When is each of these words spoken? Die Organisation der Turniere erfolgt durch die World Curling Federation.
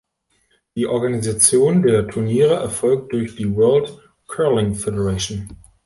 Die 0.75 0.87
Organisation 0.87 1.83
der 1.83 2.07
Turniere 2.07 2.55
erfolgt 2.55 3.13
durch 3.13 3.35
die 3.35 3.55
World 3.55 3.99
Curling 4.25 4.73
Federation. 4.73 5.49